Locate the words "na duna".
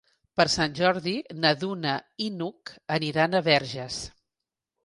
1.43-1.93